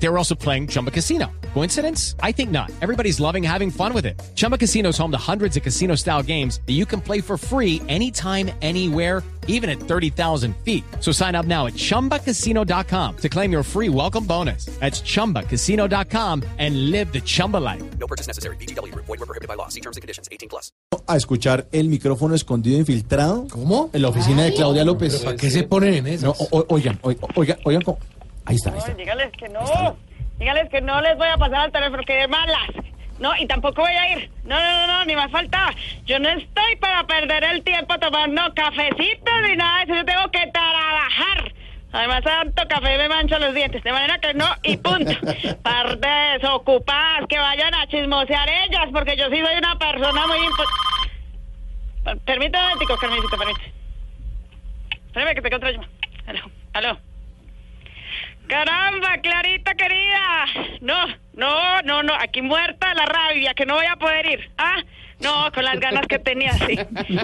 They 0.00 0.08
were 0.08 0.16
also 0.18 0.34
playing 0.36 0.68
Chumba 0.68 0.90
Casino. 0.92 1.26
Coincidence? 1.54 2.14
I 2.22 2.30
think 2.32 2.50
not. 2.50 2.70
Everybody's 2.82 3.18
loving 3.20 3.42
having 3.42 3.70
fun 3.70 3.92
with 3.92 4.06
it. 4.06 4.20
Chumba 4.36 4.56
Casino 4.58 4.90
is 4.90 4.98
home 4.98 5.10
to 5.10 5.18
hundreds 5.18 5.56
of 5.56 5.62
casino 5.64 5.96
style 5.96 6.22
games 6.22 6.60
that 6.66 6.74
you 6.74 6.86
can 6.86 7.00
play 7.00 7.20
for 7.20 7.36
free 7.36 7.82
anytime, 7.88 8.50
anywhere, 8.62 9.22
even 9.48 9.68
at 9.68 9.80
30,000 9.80 10.54
feet. 10.64 10.84
So 11.00 11.10
sign 11.10 11.34
up 11.34 11.46
now 11.46 11.66
at 11.66 11.72
chumbacasino.com 11.74 13.16
to 13.16 13.28
claim 13.28 13.50
your 13.50 13.64
free 13.64 13.88
welcome 13.88 14.24
bonus. 14.24 14.66
That's 14.78 15.00
chumbacasino.com 15.02 16.42
and 16.58 16.90
live 16.92 17.12
the 17.12 17.20
Chumba 17.22 17.56
life. 17.56 17.82
No 17.98 18.06
purchase 18.06 18.26
necessary. 18.28 18.56
BGW. 18.56 18.94
Void 18.94 19.08
were 19.18 19.26
prohibited 19.26 19.48
by 19.48 19.54
law. 19.54 19.68
See 19.68 19.80
terms 19.80 19.96
and 19.96 20.02
conditions. 20.02 20.28
18 20.30 20.48
plus. 20.48 20.70
a 21.08 21.16
escuchar 21.16 21.66
el 21.72 21.88
micrófono 21.88 22.34
escondido 22.34 22.78
infiltrado. 22.78 23.46
¿Cómo? 23.48 23.88
En 23.94 24.02
la 24.02 24.08
oficina 24.08 24.42
de 24.44 24.52
Claudia 24.52 24.84
López. 24.84 25.16
¿Para 25.22 25.36
qué 25.36 25.50
se 25.50 25.62
ponen 25.62 25.94
en 25.94 26.06
eso? 26.06 26.26
No, 26.26 26.32
o- 26.32 26.58
o- 26.58 26.66
oigan, 26.68 26.98
oigan, 27.02 27.30
oigan, 27.34 27.58
oigan, 27.64 27.82
cómo- 27.82 27.98
ahí 28.48 28.56
está, 28.56 28.72
ahí 28.72 28.78
está. 28.78 28.94
Dígales 28.94 29.32
que 29.32 29.48
no. 29.48 29.96
Dígales 30.38 30.68
que 30.70 30.80
no 30.80 31.00
les 31.00 31.16
voy 31.16 31.28
a 31.28 31.36
pasar 31.36 31.60
al 31.60 31.72
teléfono, 31.72 32.02
que 32.04 32.14
de 32.14 32.28
malas. 32.28 32.70
No, 33.18 33.36
y 33.36 33.46
tampoco 33.46 33.82
voy 33.82 33.92
a 33.92 34.12
ir. 34.12 34.30
No, 34.44 34.56
no, 34.58 34.86
no, 34.86 34.86
no, 34.86 35.04
ni 35.04 35.16
más 35.16 35.30
falta. 35.30 35.74
Yo 36.04 36.18
no 36.20 36.28
estoy 36.28 36.76
para 36.76 37.04
perder 37.04 37.44
el 37.44 37.62
tiempo 37.64 37.98
tomando 37.98 38.42
cafecitos 38.54 39.34
ni 39.42 39.56
nada 39.56 39.78
de 39.78 39.84
eso. 39.84 39.94
Yo 39.96 40.04
tengo 40.04 40.30
que 40.30 40.46
trabajar. 40.52 41.52
Además, 41.90 42.22
tanto 42.22 42.68
café 42.68 42.96
me 42.96 43.08
mancho 43.08 43.38
los 43.38 43.54
dientes. 43.54 43.82
De 43.82 43.92
manera 43.92 44.18
que 44.18 44.34
no, 44.34 44.46
y 44.62 44.76
punto. 44.76 45.12
Par 45.62 45.98
de 45.98 46.38
desocupadas 46.38 47.26
que 47.28 47.38
vayan 47.38 47.74
a 47.74 47.86
chismosear 47.88 48.48
ellas, 48.48 48.86
porque 48.92 49.16
yo 49.16 49.24
sí 49.30 49.42
soy 49.44 49.56
una 49.56 49.76
persona 49.78 50.26
muy 50.26 50.38
importante. 50.38 52.22
Permítame 52.24 52.64
un 52.64 52.70
momentico, 52.70 52.96
Carmencita, 52.98 53.36
permítame. 53.36 53.72
Espérame 55.06 55.34
que 55.34 55.42
te 55.42 55.56
otra 55.56 55.70
llamada. 55.72 55.90
Aló, 56.26 56.40
aló. 56.74 57.07
Caramba, 58.48 59.18
Clarita 59.18 59.74
querida. 59.74 60.46
No, 60.80 61.06
no, 61.34 61.82
no, 61.82 62.02
no. 62.02 62.14
Aquí 62.14 62.42
muerta 62.42 62.88
de 62.88 62.94
la 62.94 63.04
rabia, 63.06 63.54
que 63.54 63.66
no 63.66 63.74
voy 63.74 63.86
a 63.86 63.96
poder 63.96 64.26
ir. 64.26 64.50
Ah, 64.58 64.76
no, 65.20 65.50
con 65.52 65.64
las 65.64 65.78
ganas 65.80 66.06
que 66.06 66.18
tenía, 66.18 66.52
sí. 66.52 66.78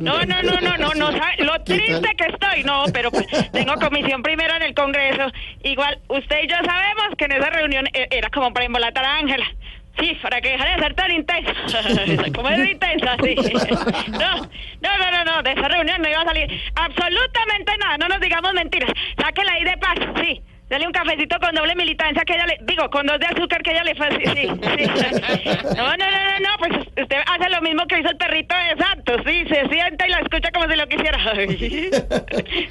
No, 0.00 0.22
no, 0.24 0.42
no, 0.42 0.60
no, 0.60 0.76
no, 0.78 0.94
no. 0.94 1.12
¿sabe? 1.12 1.44
Lo 1.44 1.60
triste 1.62 2.14
que 2.16 2.24
estoy. 2.26 2.62
No, 2.64 2.84
pero 2.92 3.10
pues 3.10 3.26
tengo 3.52 3.74
comisión 3.74 4.22
primero 4.22 4.54
en 4.56 4.62
el 4.62 4.74
Congreso. 4.74 5.30
Igual, 5.62 5.98
usted 6.08 6.38
y 6.44 6.48
yo 6.48 6.56
sabemos 6.64 7.16
que 7.18 7.24
en 7.26 7.32
esa 7.32 7.50
reunión 7.50 7.86
e- 7.92 8.08
era 8.10 8.30
como 8.30 8.52
para 8.52 8.66
embolatar 8.66 9.04
a 9.04 9.18
Ángela. 9.18 9.46
Sí, 9.98 10.16
para 10.22 10.40
que 10.40 10.50
dejara 10.50 10.76
de 10.76 10.82
ser 10.82 10.94
tan 10.94 11.10
intensa. 11.10 11.52
Como 12.34 12.48
es 12.48 12.70
intensa, 12.70 13.16
sí. 13.22 13.34
No, 14.12 14.36
no, 14.80 14.98
no, 14.98 15.10
no, 15.10 15.24
no, 15.24 15.42
de 15.42 15.50
esa 15.52 15.68
reunión 15.68 16.00
no 16.00 16.08
iba 16.08 16.20
a 16.22 16.24
salir 16.24 16.48
absolutamente 16.76 17.76
nada, 17.76 17.98
no 17.98 18.08
nos 18.08 18.20
digamos 18.20 18.52
mentiras. 18.54 18.90
Sáquela 19.20 19.52
ahí 19.52 19.64
de 19.64 19.76
paz, 19.78 19.98
sí. 20.22 20.40
Dale 20.70 20.86
un 20.86 20.92
cafecito 20.92 21.36
con 21.40 21.52
doble 21.52 21.74
militancia 21.74 22.24
que 22.24 22.34
ella 22.34 22.46
le... 22.46 22.58
Digo, 22.62 22.88
con 22.90 23.04
dos 23.04 23.18
de 23.18 23.26
azúcar 23.26 23.60
que 23.60 23.72
ella 23.72 23.82
le 23.82 23.96
fue... 23.96 24.08
Sí, 24.12 24.24
sí, 24.24 24.46
sí. 24.46 25.50
No, 25.76 25.96
no, 25.96 25.96
no, 25.96 26.24
no, 26.24 26.38
no, 26.38 26.48
pues 26.58 26.86
usted 26.96 27.18
hace 27.26 27.50
lo 27.50 27.60
mismo 27.60 27.84
que 27.88 27.98
hizo 27.98 28.08
el 28.08 28.16
perrito 28.16 28.54
de 28.54 28.82
Santos, 28.82 29.20
sí, 29.26 29.44
se 29.48 29.68
sienta 29.68 30.06
y 30.06 30.10
la 30.10 30.20
escucha 30.20 30.52
como 30.52 30.70
si 30.70 30.76
lo 30.76 30.86
quisiera. 30.86 31.18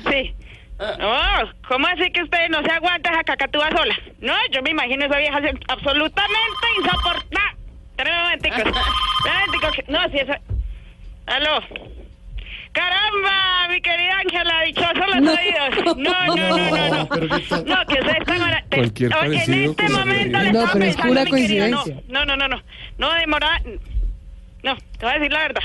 Sí. 0.10 0.34
No, 0.80 1.52
¿cómo 1.68 1.88
así 1.88 2.10
que 2.12 2.24
usted 2.24 2.48
no 2.48 2.62
se 2.64 2.72
aguanta 2.72 3.12
esa 3.12 3.24
cacatúa 3.26 3.70
sola? 3.76 4.00
No, 4.22 4.34
yo 4.52 4.62
me 4.62 4.70
imagino 4.70 5.06
esa 5.06 5.18
vieja 5.18 5.42
absolutamente 5.68 6.68
insoportable. 6.78 7.58
Tres 7.98 8.14
momenticos. 8.16 8.64
No, 9.90 10.10
si 10.10 10.20
eso... 10.20 10.34
Aló. 11.26 11.60
¡Caramba! 12.72 13.68
Mi 13.68 13.82
los 13.82 14.09
oídos. 15.30 15.98
No, 15.98 16.26
no, 16.26 16.36
no, 16.36 16.58
no, 16.58 16.88
no. 16.90 17.64
No, 17.66 17.86
que 17.86 17.94
usted 18.00 18.18
está 18.20 18.34
mara- 18.38 18.64
te- 18.70 18.78
Cualquier 18.78 19.16
Oye, 19.16 19.26
En 19.26 19.32
parecido 19.32 19.72
este 19.72 19.84
con 19.86 19.94
la 19.94 20.00
momento 20.00 20.26
le 20.38 20.44
realidad. 20.44 20.62
No, 20.66 20.70
pero 20.74 20.86
es 20.86 20.96
pura 20.98 21.24
no. 21.24 21.30
coincidencia. 21.30 21.96
No, 22.08 22.26
no, 22.26 22.36
no, 22.38 22.48
no. 22.48 22.62
No 22.98 23.14
demora. 23.14 23.62
No, 24.64 24.76
te 24.76 25.06
voy 25.06 25.10
a 25.12 25.14
decir 25.20 25.32
la 25.32 25.40
verdad. 25.40 25.62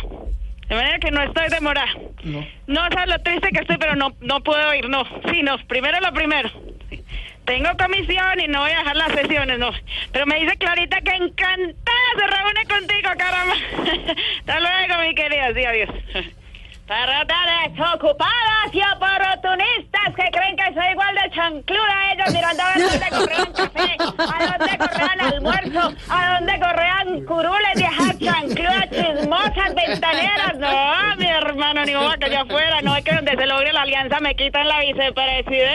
De 0.69 0.75
manera 0.77 0.99
que 0.99 1.11
no 1.11 1.23
estoy 1.23 1.49
demorada. 1.51 1.89
No. 2.23 2.47
No 2.67 2.81
sabes 2.91 3.09
lo 3.09 3.19
triste 3.21 3.51
que 3.51 3.61
estoy, 3.61 3.77
pero 3.77 3.97
no, 3.97 4.15
no 4.21 4.41
puedo 4.43 4.75
ir, 4.75 4.89
no. 4.89 5.05
Sí, 5.31 5.43
no. 5.43 5.59
Primero 5.67 6.01
lo 6.01 6.13
primero. 6.13 6.51
Tengo 7.45 7.69
comisión 7.79 8.41
y 8.41 8.49
no 8.49 8.61
voy 8.61 8.71
a 8.71 8.79
dejar 8.79 8.97
las 8.97 9.13
sesiones, 9.13 9.59
no. 9.59 9.71
Pero 10.13 10.25
me 10.27 10.41
dice 10.41 10.57
Clarita 10.57 11.03
que 11.03 11.11
encantada 11.11 12.11
se 12.17 12.27
reúne 12.27 12.65
contigo, 12.67 13.11
caramba. 13.19 13.55
Hasta 14.39 14.61
luego, 14.61 15.03
mi 15.07 15.15
querida. 15.15 15.53
Sí, 15.55 15.65
adiós. 15.65 15.91
Parrota 16.87 17.34
desocupadas 17.67 18.69
y 18.72 18.81
oportunistas 18.81 20.15
que 20.17 20.31
creen 20.31 20.55
que 20.55 20.75
soy 20.75 20.93
igual 20.93 21.15
de 21.15 21.31
chancluda 21.31 22.12
ellos 22.12 22.34
mirando 22.34 22.62
a 22.62 22.75
ver 22.75 22.91
dónde 22.91 23.09
correan 23.11 23.53
café, 23.55 23.97
a 24.19 24.59
dónde 24.59 24.78
correan 24.78 25.21
almuerzo, 25.21 25.94
a 26.11 26.34
dónde 26.34 26.61
correan 26.61 27.25
curules, 27.25 27.75
viejas 27.77 28.19
chancludas 28.19 28.91
chismosas, 28.91 29.75
ventaneras. 29.75 30.59
No, 30.59 31.17
mi 31.17 31.27
hermano, 31.27 31.84
ni 31.87 31.94
modo 31.94 32.12
que 32.21 32.31
yo 32.31 32.44
fuera. 32.47 32.83
No 32.83 32.94
es 32.97 33.05
que 33.05 33.15
donde 33.15 33.34
se 33.34 33.47
logre 33.47 33.73
la 33.73 33.83
alianza 33.83 34.21
me 34.21 34.37
quitan 34.37 34.69
la 34.69 34.81
vicepresidencia. 34.81 35.75